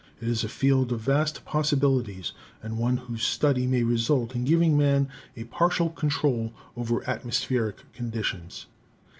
[0.19, 2.31] It is a field of vast possibilities
[2.63, 7.93] and one whose study may result in giving Man a partial control over atmos pheric
[7.93, 8.65] conditions.